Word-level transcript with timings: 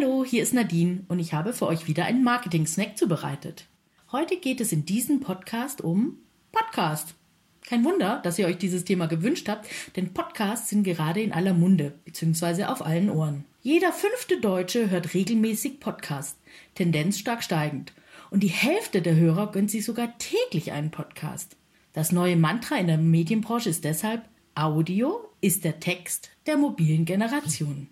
Hallo, 0.00 0.24
hier 0.24 0.42
ist 0.42 0.54
Nadine 0.54 1.04
und 1.08 1.18
ich 1.18 1.34
habe 1.34 1.52
für 1.52 1.66
euch 1.66 1.86
wieder 1.86 2.06
einen 2.06 2.24
Marketing-Snack 2.24 2.96
zubereitet. 2.96 3.66
Heute 4.12 4.36
geht 4.36 4.60
es 4.60 4.72
in 4.72 4.86
diesem 4.86 5.20
Podcast 5.20 5.82
um 5.82 6.16
Podcast. 6.52 7.14
Kein 7.66 7.84
Wunder, 7.84 8.20
dass 8.22 8.38
ihr 8.38 8.46
euch 8.46 8.56
dieses 8.56 8.84
Thema 8.84 9.06
gewünscht 9.08 9.48
habt, 9.48 9.68
denn 9.96 10.14
Podcasts 10.14 10.70
sind 10.70 10.84
gerade 10.84 11.20
in 11.20 11.32
aller 11.32 11.52
Munde, 11.52 11.92
beziehungsweise 12.06 12.70
auf 12.70 12.84
allen 12.84 13.10
Ohren. 13.10 13.44
Jeder 13.62 13.92
fünfte 13.92 14.40
Deutsche 14.40 14.88
hört 14.88 15.12
regelmäßig 15.12 15.80
Podcast, 15.80 16.38
Tendenz 16.74 17.18
stark 17.18 17.42
steigend. 17.42 17.92
Und 18.30 18.42
die 18.42 18.48
Hälfte 18.48 19.02
der 19.02 19.16
Hörer 19.16 19.52
gönnt 19.52 19.70
sich 19.70 19.84
sogar 19.84 20.16
täglich 20.16 20.72
einen 20.72 20.90
Podcast. 20.90 21.56
Das 21.92 22.10
neue 22.10 22.36
Mantra 22.36 22.76
in 22.76 22.86
der 22.86 22.98
Medienbranche 22.98 23.68
ist 23.68 23.84
deshalb 23.84 24.22
Audio 24.54 25.28
ist 25.42 25.64
der 25.64 25.78
Text 25.78 26.30
der 26.46 26.56
mobilen 26.56 27.04
Generation. 27.04 27.88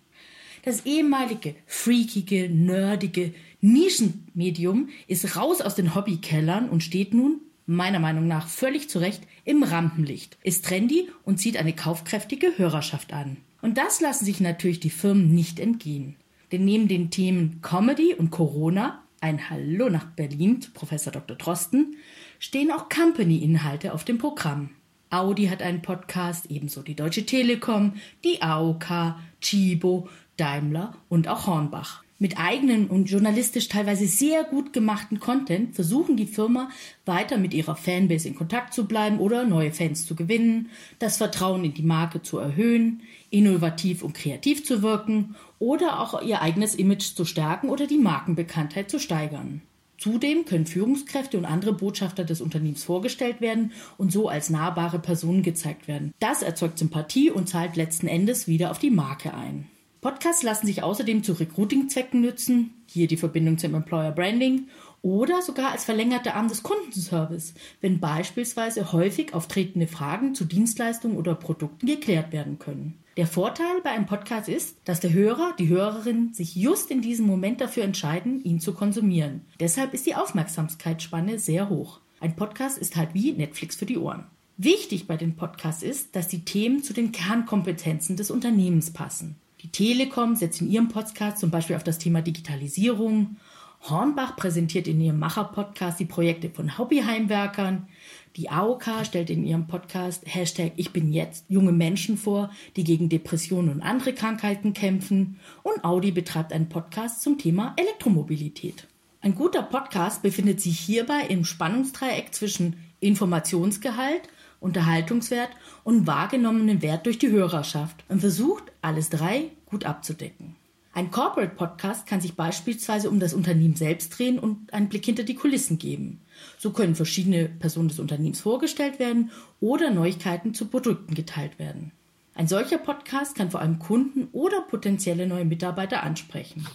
Das 0.69 0.85
ehemalige, 0.85 1.55
freakige, 1.65 2.51
nerdige 2.51 3.33
Nischenmedium 3.63 4.91
ist 5.07 5.35
raus 5.35 5.63
aus 5.63 5.75
den 5.75 5.95
Hobbykellern 5.95 6.69
und 6.69 6.83
steht 6.83 7.15
nun, 7.15 7.41
meiner 7.65 8.01
Meinung 8.01 8.29
nach 8.29 8.49
völlig 8.49 8.91
zu 8.91 8.99
Recht, 8.99 9.23
im 9.47 9.63
Rampenlicht, 9.63 10.37
ist 10.43 10.67
trendy 10.67 11.09
und 11.25 11.39
zieht 11.39 11.57
eine 11.57 11.73
kaufkräftige 11.73 12.59
Hörerschaft 12.59 13.15
an. 13.15 13.39
Und 13.63 13.79
das 13.79 14.03
lassen 14.03 14.27
sich 14.27 14.41
natürlich 14.41 14.79
die 14.79 14.91
Firmen 14.91 15.35
nicht 15.35 15.59
entgehen. 15.59 16.17
Denn 16.53 16.67
neben 16.67 16.87
den 16.87 17.09
Themen 17.09 17.63
Comedy 17.63 18.13
und 18.13 18.31
Corona, 18.31 19.03
ein 19.23 19.49
Hallo 19.49 19.89
nach 19.89 20.05
Berlin 20.05 20.61
Professor 20.75 21.15
Dr. 21.15 21.39
Drosten, 21.39 21.97
stehen 22.39 22.71
auch 22.73 22.91
Company-Inhalte 22.91 23.95
auf 23.95 24.05
dem 24.05 24.19
Programm. 24.19 24.69
Audi 25.11 25.47
hat 25.47 25.63
einen 25.63 25.83
Podcast, 25.83 26.47
ebenso 26.51 26.83
die 26.83 26.95
Deutsche 26.95 27.25
Telekom, 27.25 27.95
die 28.25 28.43
AOK, 28.43 29.15
Chibo, 29.41 30.09
Daimler 30.37 30.95
und 31.09 31.29
auch 31.29 31.47
Hornbach. 31.47 32.03
Mit 32.21 32.37
eigenen 32.37 32.89
und 32.89 33.09
journalistisch 33.09 33.69
teilweise 33.69 34.09
sehr 34.09 34.43
gut 34.43 34.73
gemachten 34.73 35.21
Content 35.21 35.77
versuchen 35.77 36.17
die 36.17 36.27
Firma 36.27 36.69
weiter 37.07 37.39
mit 37.39 37.55
ihrer 37.55 37.77
Fanbase 37.77 38.27
in 38.27 38.35
Kontakt 38.35 38.75
zu 38.75 38.87
bleiben 38.87 39.21
oder 39.21 39.45
neue 39.45 39.71
Fans 39.71 40.05
zu 40.05 40.17
gewinnen, 40.17 40.69
das 40.99 41.19
Vertrauen 41.19 41.65
in 41.65 41.75
die 41.75 41.85
Marke 41.85 42.21
zu 42.21 42.39
erhöhen, 42.39 43.03
innovativ 43.31 44.03
und 44.03 44.15
kreativ 44.15 44.65
zu 44.65 44.83
wirken 44.83 45.37
oder 45.61 46.01
auch 46.01 46.21
ihr 46.21 46.43
eigenes 46.43 46.75
Image 46.75 47.15
zu 47.15 47.25
stärken 47.25 47.69
oder 47.69 47.87
die 47.87 47.99
Markenbekanntheit 47.99 48.91
zu 48.91 48.99
steigern. 48.99 49.63
Zudem 49.99 50.45
können 50.45 50.67
Führungskräfte 50.67 51.37
und 51.37 51.45
andere 51.45 51.73
Botschafter 51.73 52.25
des 52.25 52.41
Unternehmens 52.41 52.85
vorgestellt 52.85 53.41
werden 53.41 53.73
und 53.97 54.13
so 54.13 54.29
als 54.29 54.49
nahbare 54.49 55.01
Personen 55.01 55.43
gezeigt 55.43 55.89
werden. 55.89 56.15
Das 56.21 56.43
erzeugt 56.43 56.79
Sympathie 56.79 57.31
und 57.31 57.49
zahlt 57.49 57.75
letzten 57.77 58.07
Endes 58.07 58.47
wieder 58.47 58.71
auf 58.71 58.79
die 58.79 58.91
Marke 58.91 59.35
ein. 59.35 59.67
Podcasts 60.01 60.45
lassen 60.45 60.69
sich 60.69 60.85
außerdem 60.85 61.25
zu 61.25 61.33
Recruiting-Zwecken 61.33 62.21
nützen, 62.21 62.75
hier 62.87 63.09
die 63.09 63.17
Verbindung 63.17 63.59
zum 63.59 63.75
Employer 63.75 64.13
Branding, 64.13 64.69
oder 65.03 65.43
sogar 65.43 65.73
als 65.73 65.85
verlängerte 65.85 66.35
Arm 66.35 66.49
des 66.49 66.63
Kundenservice, 66.63 67.55
wenn 67.81 68.01
beispielsweise 68.01 68.93
häufig 68.93 69.35
auftretende 69.35 69.87
Fragen 69.87 70.35
zu 70.35 70.45
Dienstleistungen 70.45 71.17
oder 71.17 71.35
Produkten 71.35 71.87
geklärt 71.87 72.33
werden 72.33 72.59
können. 72.59 72.99
Der 73.17 73.27
Vorteil 73.27 73.81
bei 73.83 73.91
einem 73.91 74.07
Podcast 74.07 74.49
ist, 74.49 74.77
dass 74.85 75.01
der 75.01 75.13
Hörer, 75.13 75.53
die 75.59 75.69
Hörerin 75.69 76.33
sich 76.35 76.55
just 76.55 76.91
in 76.91 77.03
diesem 77.03 77.27
Moment 77.27 77.61
dafür 77.61 77.83
entscheiden, 77.83 78.43
ihn 78.45 78.61
zu 78.61 78.75
konsumieren. 78.75 79.41
Deshalb 79.59 79.93
ist 79.93 80.07
die 80.07 80.15
Aufmerksamkeitsspanne 80.15 81.39
sehr 81.39 81.69
hoch. 81.69 82.01
Ein 82.21 82.37
Podcast 82.37 82.79
ist 82.79 82.97
halt 82.97 83.15
wie 83.15 83.33
Netflix 83.33 83.77
für 83.77 83.87
die 83.87 83.99
Ohren. 83.99 84.27
Wichtig 84.57 85.07
bei 85.07 85.17
den 85.17 85.37
Podcasts 85.37 85.83
ist, 85.83 86.17
dass 86.17 86.29
die 86.29 86.45
Themen 86.45 86.83
zu 86.83 86.93
den 86.93 87.13
Kernkompetenzen 87.13 88.17
des 88.17 88.31
Unternehmens 88.31 88.93
passen. 88.93 89.37
Die 89.63 89.69
Telekom 89.69 90.37
setzt 90.37 90.61
in 90.61 90.71
ihrem 90.71 90.89
Podcast 90.89 91.39
zum 91.39 91.51
Beispiel 91.51 91.77
auf 91.77 91.85
das 91.85 91.99
Thema 91.99 92.23
Digitalisierung. 92.23 93.37
Hornbach 93.83 94.37
präsentiert 94.37 94.87
in 94.89 95.01
ihrem 95.01 95.19
Macher-Podcast 95.19 96.01
die 96.01 96.05
Projekte 96.05 96.51
von 96.51 96.79
Hobbyheimwerkern. 96.79 97.89
Die 98.37 98.51
AOK 98.51 98.85
stellt 99.05 99.31
in 99.31 99.45
ihrem 99.45 99.67
Podcast 99.67 100.23
Hashtag 100.27 100.73
Ich 100.77 100.93
bin 100.93 101.13
jetzt 101.13 101.47
junge 101.49 101.73
Menschen 101.73 102.17
vor, 102.17 102.51
die 102.77 102.85
gegen 102.85 103.09
Depressionen 103.09 103.71
und 103.71 103.83
andere 103.83 104.13
Krankheiten 104.13 104.75
kämpfen. 104.75 105.41
Und 105.63 105.85
Audi 105.85 106.13
betreibt 106.13 106.53
einen 106.53 106.69
Podcast 106.69 107.23
zum 107.23 107.39
Thema 107.39 107.75
Elektromobilität. 107.77 108.87
Ein 109.21 109.35
guter 109.35 109.63
Podcast 109.63 110.23
befindet 110.23 110.61
sich 110.61 110.79
hierbei 110.79 111.23
im 111.29 111.45
Spannungsdreieck 111.45 112.35
zwischen 112.35 112.77
Informationsgehalt, 113.01 114.23
Unterhaltungswert 114.61 115.51
und 115.83 116.07
wahrgenommenen 116.07 116.83
Wert 116.83 117.07
durch 117.07 117.19
die 117.19 117.31
Hörerschaft 117.31 118.05
und 118.09 118.21
versucht, 118.21 118.65
alles 118.83 119.09
drei 119.09 119.51
gut 119.67 119.85
abzudecken. 119.85 120.57
Ein 120.99 121.13
Corporate 121.13 121.55
Podcast 121.55 122.09
kann 122.09 122.21
sich 122.21 122.35
beispielsweise 122.35 123.09
um 123.09 123.21
das 123.21 123.33
Unternehmen 123.33 123.77
selbst 123.77 124.19
drehen 124.19 124.37
und 124.37 124.75
einen 124.75 124.89
Blick 124.89 125.05
hinter 125.05 125.23
die 125.23 125.37
Kulissen 125.37 125.79
geben. 125.79 126.23
So 126.59 126.73
können 126.73 126.97
verschiedene 126.97 127.49
Personen 127.49 127.87
des 127.87 128.01
Unternehmens 128.01 128.41
vorgestellt 128.41 128.99
werden 128.99 129.31
oder 129.61 129.93
Neuigkeiten 129.93 130.55
zu 130.55 130.67
Produkten 130.67 131.15
geteilt 131.15 131.61
werden. 131.61 131.93
Ein 132.35 132.49
solcher 132.49 132.79
Podcast 132.79 133.37
kann 133.37 133.53
vor 133.53 133.61
allem 133.61 133.79
Kunden 133.79 134.27
oder 134.33 134.61
potenzielle 134.63 135.29
neue 135.29 135.45
Mitarbeiter 135.45 136.03
ansprechen. 136.03 136.67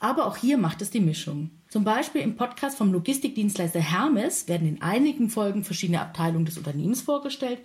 Aber 0.00 0.26
auch 0.26 0.36
hier 0.36 0.58
macht 0.58 0.82
es 0.82 0.90
die 0.90 0.98
Mischung. 0.98 1.50
Zum 1.68 1.84
Beispiel 1.84 2.22
im 2.22 2.34
Podcast 2.34 2.78
vom 2.78 2.92
Logistikdienstleister 2.92 3.78
Hermes 3.78 4.48
werden 4.48 4.66
in 4.66 4.82
einigen 4.82 5.30
Folgen 5.30 5.62
verschiedene 5.62 6.00
Abteilungen 6.00 6.46
des 6.46 6.58
Unternehmens 6.58 7.02
vorgestellt. 7.02 7.60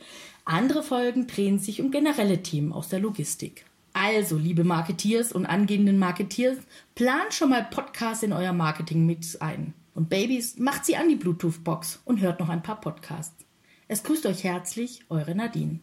Andere 0.46 0.84
Folgen 0.84 1.26
drehen 1.26 1.58
sich 1.58 1.82
um 1.82 1.90
generelle 1.90 2.44
Themen 2.44 2.72
aus 2.72 2.90
der 2.90 3.00
Logistik. 3.00 3.66
Also, 4.06 4.38
liebe 4.38 4.66
Marketeers 4.66 5.32
und 5.32 5.46
angehenden 5.46 5.98
Marketeers, 5.98 6.58
plant 6.94 7.34
schon 7.34 7.52
mal 7.52 7.64
Podcasts 7.64 8.22
in 8.22 8.34
euer 8.34 8.52
Marketingmix 8.52 9.38
ein. 9.38 9.74
Und 9.96 10.10
Babys, 10.10 10.60
macht 10.60 10.84
sie 10.84 10.98
an 10.98 11.08
die 11.08 11.16
Bluetooth-Box 11.16 12.02
und 12.04 12.20
hört 12.20 12.42
noch 12.42 12.50
ein 12.50 12.64
paar 12.64 12.82
Podcasts. 12.82 13.46
Es 13.88 14.04
grüßt 14.04 14.26
euch 14.26 14.44
herzlich, 14.44 15.06
eure 15.08 15.36
Nadine. 15.36 15.80